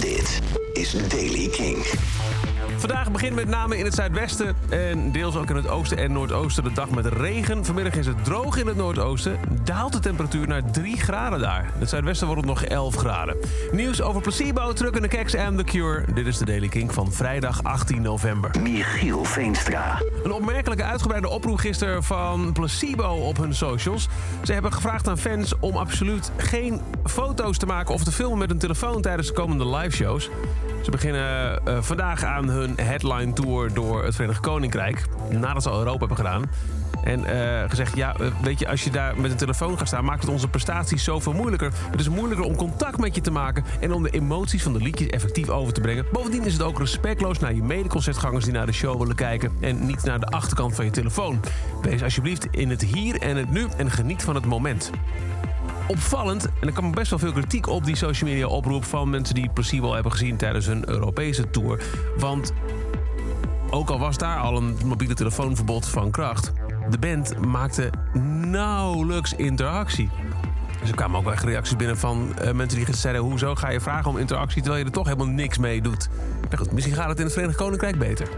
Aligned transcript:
Dit 0.00 0.40
is 0.72 0.90
Daily 1.08 1.48
King. 1.48 1.86
Vandaag 2.78 3.10
begint 3.10 3.34
met 3.34 3.48
name 3.48 3.78
in 3.78 3.84
het 3.84 3.94
zuidwesten 3.94 4.56
en 4.68 5.12
deels 5.12 5.36
ook 5.36 5.50
in 5.50 5.56
het 5.56 5.68
oosten 5.68 5.98
en 5.98 6.12
noordoosten 6.12 6.64
de 6.64 6.72
dag 6.72 6.90
met 6.90 7.06
regen. 7.06 7.64
Vanmiddag 7.64 7.94
is 7.94 8.06
het 8.06 8.24
droog 8.24 8.56
in 8.56 8.66
het 8.66 8.76
noordoosten. 8.76 9.38
Daalt 9.64 9.92
de 9.92 9.98
temperatuur 9.98 10.48
naar 10.48 10.70
3 10.70 10.96
graden 10.96 11.40
daar. 11.40 11.70
In 11.74 11.80
het 11.80 11.88
zuidwesten 11.88 12.26
wordt 12.26 12.42
het 12.42 12.50
nog 12.50 12.64
11 12.64 12.96
graden. 12.96 13.36
Nieuws 13.70 14.02
over 14.02 14.22
placebo, 14.22 14.72
de 14.72 15.08
keks 15.08 15.34
en 15.34 15.56
The 15.56 15.64
Cure. 15.64 16.04
Dit 16.14 16.26
is 16.26 16.38
de 16.38 16.44
Daily 16.44 16.68
King 16.68 16.94
van 16.94 17.12
vrijdag 17.12 17.62
18 17.62 18.02
november. 18.02 18.50
Michiel 18.62 19.24
Veenstra. 19.24 20.02
Een 20.24 20.32
opmerkelijke 20.32 20.84
uitgebreide 20.84 21.28
oproep 21.28 21.58
gisteren 21.58 22.02
van 22.02 22.52
Placebo 22.52 23.08
op 23.08 23.36
hun 23.36 23.54
socials. 23.54 24.08
Ze 24.42 24.52
hebben 24.52 24.72
gevraagd 24.72 25.08
aan 25.08 25.18
fans 25.18 25.58
om 25.60 25.76
absoluut 25.76 26.30
geen 26.36 26.80
foto's 27.04 27.58
te 27.58 27.66
maken 27.66 27.94
of 27.94 28.04
te 28.04 28.12
filmen 28.12 28.38
met 28.38 28.48
hun 28.48 28.58
telefoon 28.58 29.02
tijdens 29.02 29.28
de 29.28 29.34
komende 29.34 29.66
liveshows. 29.68 30.30
Ze 30.88 30.94
beginnen 30.94 31.66
eh, 31.66 31.82
vandaag 31.82 32.24
aan 32.24 32.48
hun 32.48 32.74
headline 32.76 33.32
tour 33.32 33.74
door 33.74 34.04
het 34.04 34.14
Verenigd 34.14 34.40
Koninkrijk. 34.40 35.04
Nadat 35.30 35.62
ze 35.62 35.68
al 35.68 35.78
Europa 35.78 35.98
hebben 35.98 36.16
gedaan. 36.16 36.44
En 37.02 37.24
eh, 37.24 37.70
gezegd, 37.70 37.96
ja, 37.96 38.14
eh, 38.14 38.26
weet 38.42 38.58
je, 38.58 38.68
als 38.68 38.84
je 38.84 38.90
daar 38.90 39.20
met 39.20 39.30
een 39.30 39.36
telefoon 39.36 39.78
gaat 39.78 39.86
staan, 39.86 40.04
maakt 40.04 40.22
het 40.22 40.30
onze 40.30 40.48
prestaties 40.48 41.04
zoveel 41.04 41.32
moeilijker. 41.32 41.72
Het 41.90 42.00
is 42.00 42.08
moeilijker 42.08 42.46
om 42.46 42.56
contact 42.56 42.98
met 42.98 43.14
je 43.14 43.20
te 43.20 43.30
maken 43.30 43.64
en 43.80 43.92
om 43.92 44.02
de 44.02 44.10
emoties 44.10 44.62
van 44.62 44.72
de 44.72 44.78
liedjes 44.78 45.08
effectief 45.08 45.48
over 45.48 45.72
te 45.72 45.80
brengen. 45.80 46.06
Bovendien 46.12 46.44
is 46.44 46.52
het 46.52 46.62
ook 46.62 46.78
respectloos 46.78 47.38
naar 47.38 47.54
je 47.54 47.62
medeconcertgangers 47.62 48.44
die 48.44 48.52
naar 48.52 48.66
de 48.66 48.72
show 48.72 48.98
willen 48.98 49.16
kijken 49.16 49.52
en 49.60 49.86
niet 49.86 50.04
naar 50.04 50.20
de 50.20 50.26
achterkant 50.26 50.74
van 50.74 50.84
je 50.84 50.90
telefoon. 50.90 51.40
Wees 51.82 52.02
alsjeblieft 52.02 52.46
in 52.50 52.70
het 52.70 52.82
hier 52.82 53.20
en 53.20 53.36
het 53.36 53.50
nu 53.50 53.66
en 53.76 53.90
geniet 53.90 54.22
van 54.22 54.34
het 54.34 54.46
moment 54.46 54.90
opvallend. 55.88 56.44
En 56.60 56.66
er 56.66 56.72
kwam 56.72 56.90
best 56.90 57.10
wel 57.10 57.18
veel 57.18 57.32
kritiek 57.32 57.66
op 57.66 57.84
die 57.84 57.96
social 57.96 58.30
media 58.30 58.46
oproep 58.46 58.84
van 58.84 59.10
mensen 59.10 59.34
die 59.34 59.50
Placebo 59.50 59.94
hebben 59.94 60.12
gezien 60.12 60.36
tijdens 60.36 60.66
hun 60.66 60.88
Europese 60.88 61.50
tour. 61.50 61.82
Want 62.16 62.52
ook 63.70 63.90
al 63.90 63.98
was 63.98 64.18
daar 64.18 64.38
al 64.38 64.56
een 64.56 64.76
mobiele 64.84 65.14
telefoonverbod 65.14 65.88
van 65.88 66.10
kracht, 66.10 66.52
de 66.90 66.98
band 66.98 67.46
maakte 67.46 67.90
nauwelijks 68.46 69.32
interactie. 69.32 70.10
Dus 70.80 70.88
er 70.88 70.96
kwamen 70.96 71.18
ook 71.18 71.24
wel 71.24 71.34
reacties 71.34 71.76
binnen 71.76 71.98
van 71.98 72.34
uh, 72.42 72.52
mensen 72.52 72.84
die 72.84 72.94
zeiden: 72.96 73.22
Hoezo 73.22 73.54
ga 73.54 73.70
je 73.70 73.80
vragen 73.80 74.10
om 74.10 74.18
interactie 74.18 74.62
terwijl 74.62 74.82
je 74.82 74.88
er 74.88 74.96
toch 74.96 75.06
helemaal 75.06 75.34
niks 75.34 75.58
mee 75.58 75.82
doet? 75.82 76.08
Maar 76.48 76.58
goed, 76.58 76.72
misschien 76.72 76.94
gaat 76.94 77.08
het 77.08 77.18
in 77.18 77.24
het 77.24 77.32
Verenigd 77.32 77.58
Koninkrijk 77.58 77.98
beter. 77.98 78.28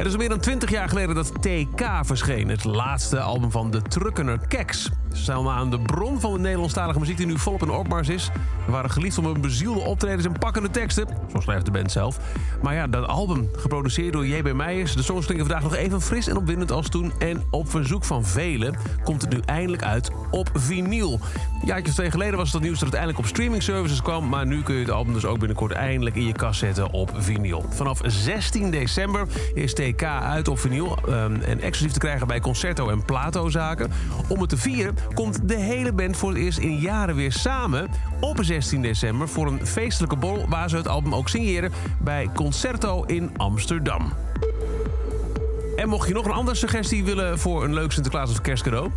Het 0.00 0.08
is 0.08 0.14
al 0.14 0.20
meer 0.20 0.28
dan 0.28 0.40
20 0.40 0.70
jaar 0.70 0.88
geleden 0.88 1.14
dat 1.14 1.32
TK 1.42 1.82
verscheen, 2.02 2.48
het 2.48 2.64
laatste 2.64 3.20
album 3.20 3.50
van 3.50 3.70
de 3.70 3.82
Truckener 3.82 4.38
Keks. 4.48 4.90
Ze 5.12 5.24
zijn 5.24 5.48
aan 5.48 5.70
de 5.70 5.80
bron 5.80 6.20
van 6.20 6.32
de 6.32 6.38
Nederlandstalige 6.38 6.98
muziek 6.98 7.16
die 7.16 7.26
nu 7.26 7.38
volop 7.38 7.62
in 7.62 7.70
opmars 7.70 8.08
is. 8.08 8.30
We 8.66 8.72
waren 8.72 8.90
geliefd 8.90 9.18
om 9.18 9.24
hun 9.24 9.40
bezielde 9.40 9.80
optredens 9.80 10.24
en 10.24 10.38
pakkende 10.38 10.70
teksten. 10.70 11.06
Zo 11.32 11.40
schrijft 11.40 11.64
de 11.64 11.70
band 11.70 11.92
zelf. 11.92 12.18
Maar 12.62 12.74
ja, 12.74 12.86
dat 12.86 13.06
album, 13.06 13.48
geproduceerd 13.56 14.12
door 14.12 14.26
J.B. 14.26 14.52
Meijers. 14.52 14.94
De 14.94 15.02
songs 15.02 15.26
klinken 15.26 15.46
vandaag 15.46 15.64
nog 15.64 15.74
even 15.74 16.00
fris 16.00 16.26
en 16.26 16.36
opwindend 16.36 16.72
als 16.72 16.88
toen. 16.88 17.12
En 17.18 17.42
op 17.50 17.70
verzoek 17.70 18.04
van 18.04 18.24
velen 18.24 18.76
komt 19.04 19.22
het 19.22 19.30
nu 19.30 19.40
eindelijk 19.44 19.82
uit 19.82 20.10
op 20.30 20.50
vinyl. 20.54 21.20
Jaartjes 21.64 21.94
twee 21.94 22.10
geleden 22.10 22.36
was 22.36 22.52
het 22.52 22.62
nieuws 22.62 22.78
dat 22.78 22.88
het 22.88 22.96
eindelijk 22.96 23.18
op 23.18 23.26
streaming 23.26 23.62
services 23.62 24.02
kwam. 24.02 24.28
Maar 24.28 24.46
nu 24.46 24.62
kun 24.62 24.74
je 24.74 24.80
het 24.80 24.90
album 24.90 25.14
dus 25.14 25.24
ook 25.24 25.38
binnenkort 25.38 25.72
eindelijk 25.72 26.16
in 26.16 26.26
je 26.26 26.32
kast 26.32 26.58
zetten 26.58 26.92
op 26.92 27.12
vinyl. 27.16 27.64
Vanaf 27.68 28.00
16 28.04 28.70
december 28.70 29.26
is 29.54 29.74
TK 29.74 29.89
uit 29.98 30.48
op 30.48 30.58
vinyl. 30.58 30.98
Um, 31.08 31.40
en 31.40 31.60
exclusief 31.60 31.92
te 31.92 31.98
krijgen 31.98 32.26
bij 32.26 32.40
Concerto 32.40 32.88
en 32.88 33.04
Plato 33.04 33.48
zaken. 33.48 33.90
Om 34.28 34.40
het 34.40 34.48
te 34.48 34.56
vieren 34.56 34.96
komt 35.14 35.48
de 35.48 35.56
hele 35.56 35.92
band 35.92 36.16
voor 36.16 36.28
het 36.28 36.38
eerst 36.38 36.58
in 36.58 36.76
jaren 36.76 37.16
weer 37.16 37.32
samen 37.32 37.88
op 38.20 38.38
16 38.40 38.82
december 38.82 39.28
voor 39.28 39.46
een 39.46 39.66
feestelijke 39.66 40.16
bol 40.16 40.48
waar 40.48 40.68
ze 40.68 40.76
het 40.76 40.88
album 40.88 41.14
ook 41.14 41.28
signeren 41.28 41.72
bij 42.00 42.30
Concerto 42.34 43.04
in 43.04 43.30
Amsterdam. 43.36 44.12
En 45.76 45.88
mocht 45.88 46.08
je 46.08 46.14
nog 46.14 46.24
een 46.24 46.32
andere 46.32 46.56
suggestie 46.56 47.04
willen 47.04 47.38
voor 47.38 47.64
een 47.64 47.74
leuk 47.74 47.92
Sinterklaas 47.92 48.30
of 48.30 48.40
kerstcadeau... 48.40 48.90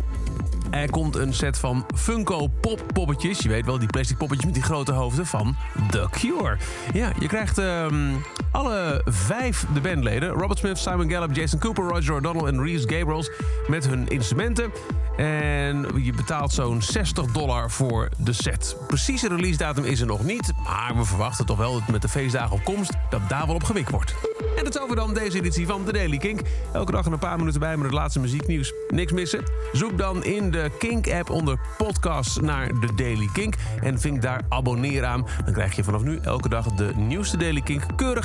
Er 0.74 0.90
komt 0.90 1.16
een 1.16 1.34
set 1.34 1.58
van 1.58 1.86
Funko 1.94 2.46
Pop 2.46 2.82
poppetjes. 2.92 3.38
Je 3.38 3.48
weet 3.48 3.66
wel, 3.66 3.78
die 3.78 3.88
plastic 3.88 4.16
poppetjes 4.16 4.44
met 4.44 4.54
die 4.54 4.62
grote 4.62 4.92
hoofden 4.92 5.26
van 5.26 5.56
The 5.90 6.06
Cure. 6.10 6.56
Ja, 6.92 7.12
je 7.18 7.26
krijgt 7.26 7.58
um, 7.58 8.22
alle 8.54 9.02
vijf 9.04 9.66
de 9.74 9.80
bandleden. 9.80 10.28
Robert 10.28 10.58
Smith, 10.58 10.78
Simon 10.78 11.10
Gallup, 11.10 11.34
Jason 11.34 11.58
Cooper, 11.58 11.84
Roger 11.84 12.14
O'Donnell 12.14 12.46
en 12.46 12.62
Reese 12.62 12.88
Gabriels... 12.88 13.30
met 13.66 13.86
hun 13.86 14.08
instrumenten. 14.08 14.72
En 15.16 15.86
je 16.02 16.12
betaalt 16.12 16.52
zo'n 16.52 16.82
60 16.82 17.26
dollar 17.26 17.70
voor 17.70 18.08
de 18.18 18.32
set. 18.32 18.76
Precieze 18.86 19.28
release 19.28 19.58
datum 19.58 19.84
is 19.84 20.00
er 20.00 20.06
nog 20.06 20.24
niet. 20.24 20.52
Maar 20.62 20.96
we 20.96 21.04
verwachten 21.04 21.46
toch 21.46 21.58
wel 21.58 21.72
dat 21.72 21.88
met 21.88 22.02
de 22.02 22.08
feestdagen 22.08 22.52
op 22.52 22.64
komst... 22.64 22.92
dat 23.10 23.28
daar 23.28 23.46
wel 23.46 23.54
op 23.54 23.64
gewikt 23.64 23.90
wordt. 23.90 24.14
En 24.56 24.64
dat 24.64 24.74
is 24.74 24.80
over 24.80 24.96
dan 24.96 25.14
deze 25.14 25.38
editie 25.38 25.66
van 25.66 25.84
The 25.84 25.92
Daily 25.92 26.18
Kink. 26.18 26.40
Elke 26.72 26.92
dag 26.92 27.06
een 27.06 27.18
paar 27.18 27.38
minuten 27.38 27.60
bij 27.60 27.76
met 27.76 27.84
het 27.84 27.94
laatste 27.94 28.20
muzieknieuws. 28.20 28.72
Niks 28.88 29.12
missen? 29.12 29.44
Zoek 29.72 29.98
dan 29.98 30.24
in 30.24 30.50
de 30.50 30.70
Kink-app 30.78 31.30
onder 31.30 31.58
podcasts 31.78 32.40
naar 32.40 32.66
The 32.66 32.94
Daily 32.94 33.28
Kink. 33.32 33.54
En 33.80 34.00
vink 34.00 34.22
daar 34.22 34.40
abonneer 34.48 35.04
aan. 35.04 35.26
Dan 35.44 35.54
krijg 35.54 35.76
je 35.76 35.84
vanaf 35.84 36.02
nu 36.02 36.18
elke 36.22 36.48
dag 36.48 36.66
de 36.66 36.92
nieuwste 36.96 37.36
Daily 37.36 37.60
Kink 37.60 37.82
keurig 37.96 38.24